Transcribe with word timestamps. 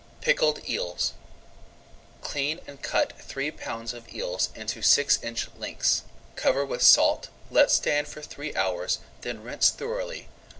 PICKLED 0.21 0.67
EELS 0.67 1.13
Clean 2.23 2.59
and 2.65 2.81
cut 2.81 3.13
three 3.21 3.51
pounds 3.51 3.93
of 3.93 4.11
eels 4.11 4.49
into 4.55 4.81
six 4.81 5.21
inch 5.21 5.47
lengths. 5.55 6.01
Cover 6.35 6.65
with 6.65 6.81
salt, 6.81 7.29
let 7.51 7.69
stand 7.69 8.07
for 8.07 8.23
three 8.23 8.55
hours, 8.55 8.97
then 9.21 9.43
rinse 9.43 9.69
thoroughly. 9.69 10.27